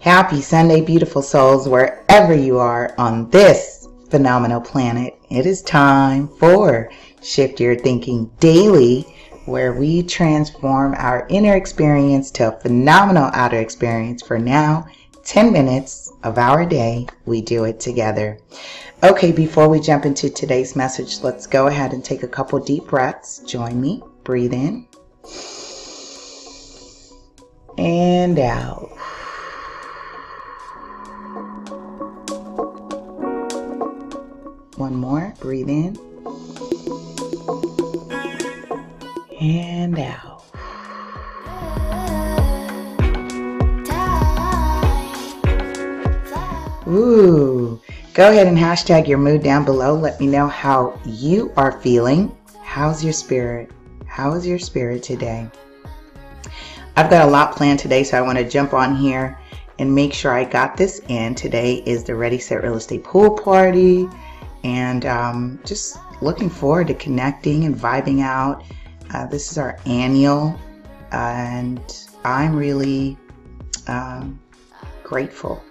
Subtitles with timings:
[0.00, 5.18] Happy Sunday, beautiful souls, wherever you are on this phenomenal planet.
[5.30, 6.90] It is time for
[7.22, 9.06] Shift Your Thinking Daily
[9.48, 14.22] where we transform our inner experience to a phenomenal outer experience.
[14.22, 14.86] For now,
[15.24, 18.38] 10 minutes of our day, we do it together.
[19.02, 22.86] Okay, before we jump into today's message, let's go ahead and take a couple deep
[22.88, 23.38] breaths.
[23.46, 24.02] Join me.
[24.28, 24.86] Breathe in
[27.78, 28.90] and out.
[34.76, 35.32] One more.
[35.40, 35.96] Breathe in
[39.40, 40.44] and out.
[46.86, 47.80] Ooh.
[48.12, 49.94] Go ahead and hashtag your mood down below.
[49.94, 52.36] Let me know how you are feeling.
[52.62, 53.70] How's your spirit?
[54.18, 55.48] How is your spirit today?
[56.96, 59.38] I've got a lot planned today, so I want to jump on here
[59.78, 61.36] and make sure I got this in.
[61.36, 64.08] Today is the Ready Set Real Estate Pool Party,
[64.64, 68.64] and um, just looking forward to connecting and vibing out
[69.14, 70.58] uh, this is our annual,
[71.12, 71.80] and
[72.24, 73.16] I'm really
[73.86, 74.40] um,
[75.04, 75.62] grateful.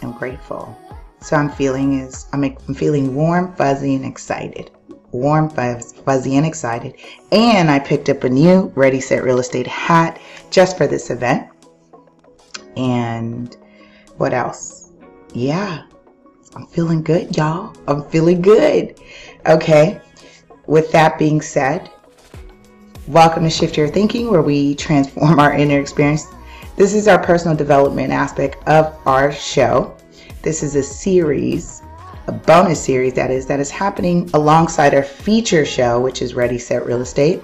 [0.00, 0.74] I'm grateful.
[1.20, 4.70] So I'm feeling is I'm, I'm feeling warm, fuzzy, and excited.
[5.12, 6.94] Warm, fuzzy, and excited.
[7.32, 11.48] And I picked up a new Ready Set Real Estate hat just for this event.
[12.76, 13.56] And
[14.16, 14.90] what else?
[15.32, 15.84] Yeah,
[16.54, 17.74] I'm feeling good, y'all.
[17.88, 19.00] I'm feeling good.
[19.46, 20.00] Okay.
[20.66, 21.90] With that being said,
[23.08, 26.26] Welcome to Shift Your Thinking, where we transform our inner experience.
[26.76, 29.96] This is our personal development aspect of our show.
[30.42, 31.79] This is a series,
[32.30, 36.58] a bonus series that is, that is happening alongside our feature show, which is Ready
[36.58, 37.42] Set Real Estate.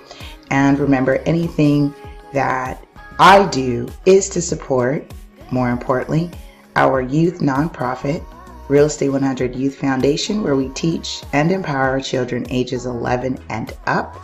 [0.52, 1.92] And remember, anything
[2.32, 2.86] that
[3.18, 5.12] I do is to support,
[5.50, 6.30] more importantly,
[6.76, 8.24] our youth nonprofit,
[8.68, 14.16] Real Estate 100 Youth Foundation, where we teach and empower children ages 11 and up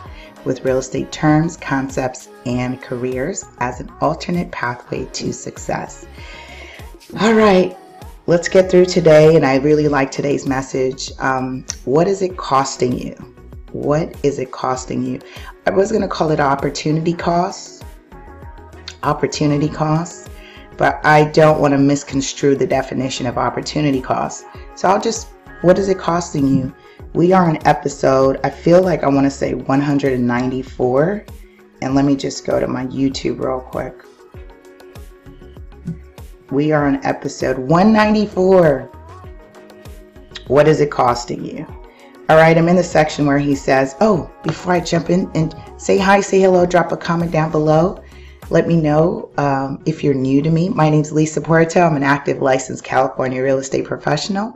[0.45, 6.05] with real estate terms, concepts, and careers as an alternate pathway to success.
[7.19, 7.77] All right,
[8.25, 9.35] let's get through today.
[9.35, 11.11] And I really like today's message.
[11.19, 13.13] Um, what is it costing you?
[13.71, 15.19] What is it costing you?
[15.65, 17.83] I was going to call it opportunity costs.
[19.03, 20.29] Opportunity costs.
[20.77, 24.45] But I don't want to misconstrue the definition of opportunity costs.
[24.75, 25.27] So I'll just,
[25.61, 26.73] what is it costing you?
[27.13, 31.25] We are on episode, I feel like I want to say 194.
[31.83, 33.93] And let me just go to my YouTube real quick.
[36.53, 38.81] We are on episode 194.
[40.45, 41.65] What is it costing you?
[42.29, 45.55] All right, I'm in the section where he says, Oh, before I jump in and
[45.77, 48.03] say hi, say hello, drop a comment down below.
[48.51, 50.69] Let me know um, if you're new to me.
[50.69, 51.81] My name is Lisa Puerto.
[51.81, 54.55] I'm an active licensed California real estate professional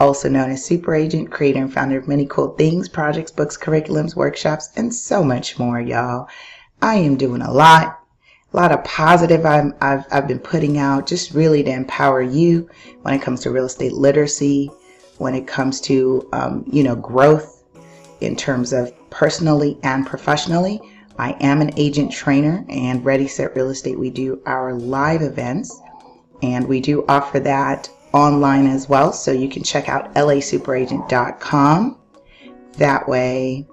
[0.00, 4.14] also known as Super Agent, creator and founder of many cool things, projects, books, curriculums,
[4.14, 6.28] workshops, and so much more, y'all.
[6.80, 7.97] I am doing a lot,
[8.52, 12.68] a lot of positive i have I've been putting out just really to empower you
[13.02, 14.70] when it comes to real estate literacy,
[15.18, 17.64] when it comes to, um, you know, growth
[18.20, 20.80] in terms of personally and professionally.
[21.18, 23.98] I am an agent trainer and Ready Set Real Estate.
[23.98, 25.80] We do our live events
[26.42, 29.12] and we do offer that online as well.
[29.12, 31.98] So you can check out lasuperagent.com.
[32.74, 33.66] That way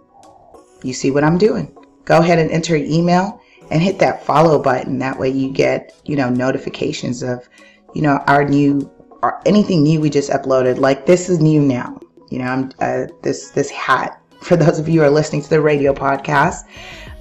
[0.84, 1.76] you see what I'm doing.
[2.04, 3.42] Go ahead and enter your email
[3.72, 5.00] and hit that follow button.
[5.00, 7.48] That way you get, you know, notifications of,
[7.94, 8.92] you know, our new
[9.22, 10.80] or anything new we just uploaded.
[10.80, 12.00] Like this is new now.
[12.30, 14.22] You know, I'm uh, this this hat.
[14.42, 16.66] For those of you who are listening to the radio podcast,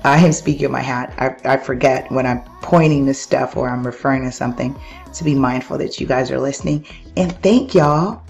[0.05, 1.15] I am speaking of my hat.
[1.17, 4.79] I, I forget when I'm pointing to stuff or I'm referring to something
[5.15, 6.85] to be mindful that you guys are listening.
[7.17, 8.24] And thank y'all.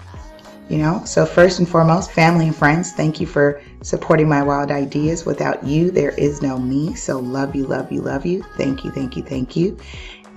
[0.67, 4.71] You know, so first and foremost, family and friends, thank you for supporting my wild
[4.71, 5.23] ideas.
[5.23, 6.95] Without you, there is no me.
[6.95, 8.43] So love you, love you, love you.
[8.57, 9.77] Thank you, thank you, thank you.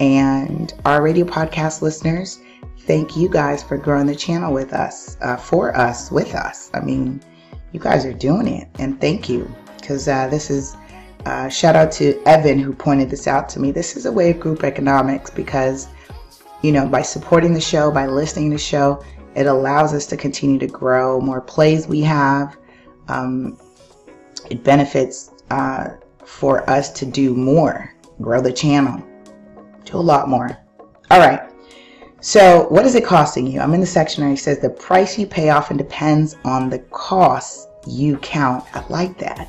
[0.00, 2.40] And our radio podcast listeners,
[2.80, 6.70] thank you guys for growing the channel with us, uh, for us, with us.
[6.74, 7.22] I mean,
[7.72, 8.68] you guys are doing it.
[8.78, 9.50] And thank you.
[9.80, 10.76] Because uh, this is,
[11.24, 13.72] uh, shout out to Evan who pointed this out to me.
[13.72, 15.88] This is a way of group economics because
[16.62, 19.02] you know, by supporting the show, by listening to the show,
[19.34, 21.20] it allows us to continue to grow.
[21.20, 22.56] More plays we have,
[23.08, 23.58] um,
[24.50, 25.90] it benefits uh,
[26.24, 29.02] for us to do more, grow the channel,
[29.84, 30.56] do a lot more.
[31.10, 31.40] All right.
[32.20, 33.60] So, what is it costing you?
[33.60, 36.80] I'm in the section where he says the price you pay often depends on the
[36.90, 38.64] costs you count.
[38.74, 39.48] I like that.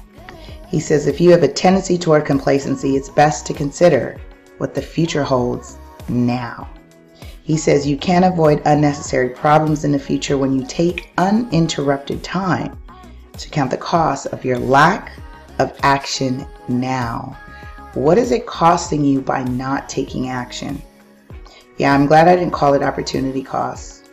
[0.68, 4.20] He says if you have a tendency toward complacency, it's best to consider
[4.60, 5.78] what the future holds
[6.08, 6.70] now.
[7.50, 12.78] He says you can avoid unnecessary problems in the future when you take uninterrupted time
[13.40, 15.14] to count the cost of your lack
[15.58, 17.36] of action now.
[17.96, 20.80] What is it costing you by not taking action?
[21.80, 24.12] Yeah, I'm glad I didn't call it opportunity cost.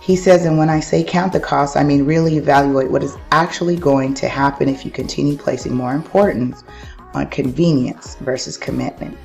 [0.00, 3.18] He says, and when I say count the cost, I mean really evaluate what is
[3.30, 6.64] actually going to happen if you continue placing more importance
[7.12, 9.18] on convenience versus commitment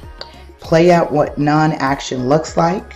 [0.66, 2.96] play out what non action looks like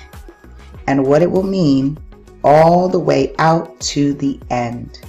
[0.88, 1.95] and what it will mean
[2.44, 5.00] all the way out to the end.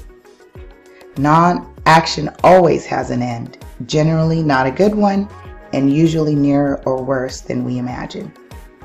[1.16, 5.26] Non action always has an end, generally not a good one,
[5.72, 8.30] and usually nearer or worse than we imagine.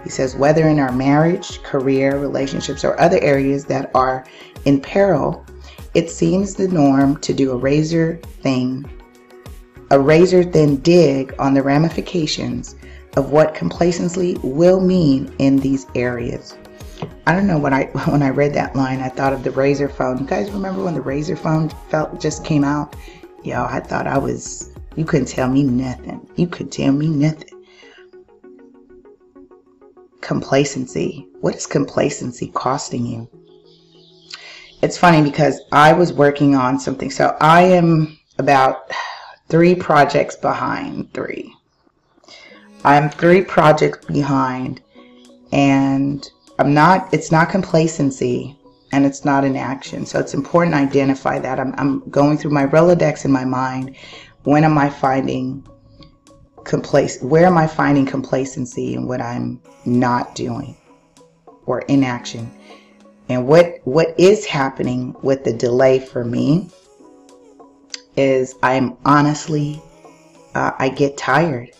[0.05, 4.23] He says, whether in our marriage, career, relationships, or other areas that are
[4.63, 5.45] in peril,
[5.93, 8.89] it seems the norm to do a razor thing,
[9.91, 12.75] a razor thin dig on the ramifications
[13.15, 16.57] of what complacency will mean in these areas.
[17.27, 19.91] I don't know when I when I read that line, I thought of the Razr
[19.91, 20.19] phone.
[20.19, 22.95] You guys remember when the Razr phone felt just came out?
[23.43, 24.71] Yo, I thought I was.
[24.95, 26.27] You couldn't tell me nothing.
[26.35, 27.65] You could tell me nothing.
[30.21, 31.27] Complacency.
[31.41, 33.29] What is complacency costing you?
[34.81, 37.11] It's funny because I was working on something.
[37.11, 38.91] So I am about
[39.49, 41.54] three projects behind three
[42.85, 44.79] I'm three projects behind
[45.51, 46.29] and
[46.59, 48.55] I'm not, it's not complacency
[48.91, 50.05] and it's not inaction.
[50.05, 51.59] So it's important to identify that.
[51.59, 53.95] I'm, I'm going through my Rolodex in my mind.
[54.43, 55.67] When am I finding
[56.57, 57.23] complac?
[57.23, 60.77] Where am I finding complacency in what I'm not doing
[61.65, 62.51] or inaction?
[63.29, 66.69] And what, what is happening with the delay for me
[68.15, 69.81] is I'm honestly,
[70.53, 71.71] uh, I get tired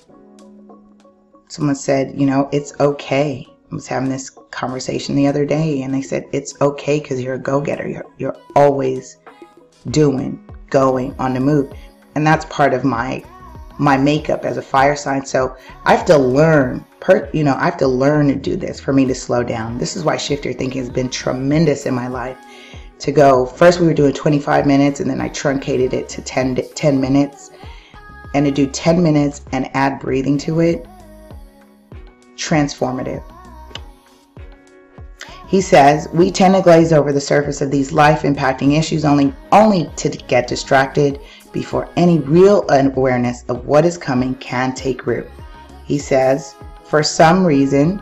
[1.55, 3.47] someone said, you know, it's okay.
[3.71, 7.35] I was having this conversation the other day and they said, it's okay because you're
[7.35, 7.87] a go getter.
[7.87, 9.17] You're, you're always
[9.89, 11.73] doing, going on the move.
[12.15, 13.23] And that's part of my
[13.77, 15.25] my makeup as a fire sign.
[15.25, 18.79] So I have to learn, per, you know, I have to learn to do this
[18.79, 19.77] for me to slow down.
[19.77, 22.37] This is why Shift Your Thinking has been tremendous in my life.
[22.99, 26.55] To go, first we were doing 25 minutes and then I truncated it to 10,
[26.73, 27.51] 10 minutes.
[28.33, 30.87] And to do 10 minutes and add breathing to it
[32.35, 33.23] transformative.
[35.47, 39.33] He says, we tend to glaze over the surface of these life impacting issues only,
[39.51, 41.19] only to get distracted
[41.53, 45.29] before any real awareness of what is coming can take root.
[45.85, 48.01] He says, for some reason,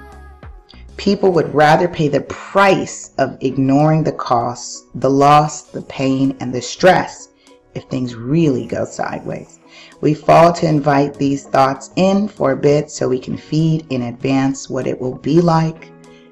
[0.96, 6.54] people would rather pay the price of ignoring the costs, the loss, the pain, and
[6.54, 7.30] the stress
[7.76, 9.60] if things really go sideways.
[10.02, 14.04] We fall to invite these thoughts in for a bit so we can feed in
[14.04, 15.92] advance what it will be like,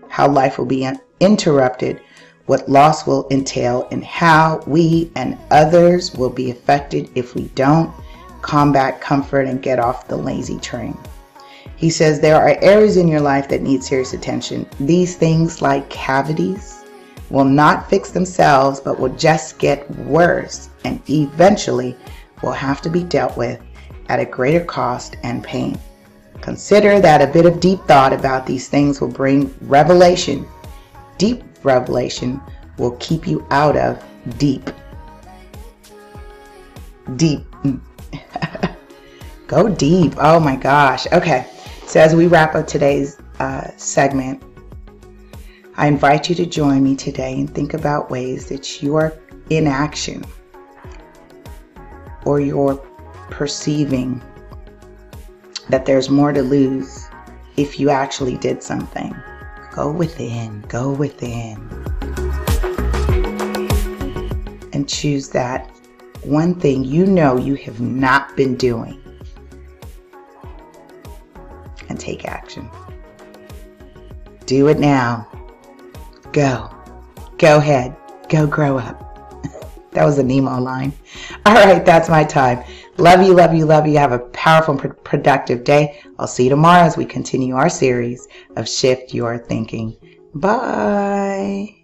[0.09, 2.01] how life will be interrupted
[2.51, 7.93] what loss will entail, and how we and others will be affected if we don't
[8.41, 10.97] combat comfort and get off the lazy train.
[11.77, 14.67] He says there are areas in your life that need serious attention.
[14.81, 16.70] These things, like cavities,
[17.31, 21.95] will not fix themselves but will just get worse and eventually
[22.43, 23.59] will have to be dealt with
[24.09, 25.79] at a greater cost and pain.
[26.41, 30.47] Consider that a bit of deep thought about these things will bring revelation.
[31.17, 32.41] Deep revelation
[32.77, 34.03] will keep you out of
[34.37, 34.69] deep.
[37.15, 37.45] Deep.
[39.47, 40.13] Go deep.
[40.17, 41.05] Oh my gosh.
[41.11, 41.47] Okay.
[41.85, 44.41] So, as we wrap up today's uh, segment,
[45.77, 49.17] I invite you to join me today and think about ways that you are
[49.49, 49.67] in
[52.25, 52.75] or you're
[53.29, 54.21] perceiving
[55.69, 57.07] that there's more to lose
[57.57, 59.15] if you actually did something.
[59.71, 61.57] Go within, go within.
[64.73, 65.69] And choose that
[66.23, 69.01] one thing you know you have not been doing
[71.89, 72.69] and take action.
[74.45, 75.27] Do it now.
[76.31, 76.69] Go.
[77.37, 77.95] Go ahead.
[78.29, 79.43] Go grow up.
[79.91, 80.93] that was a Nemo line.
[81.45, 82.63] All right, that's my time.
[82.97, 83.97] Love you, love you, love you.
[83.97, 86.01] Have a powerful and productive day.
[86.19, 89.97] I'll see you tomorrow as we continue our series of Shift Your Thinking.
[90.35, 91.80] Bye.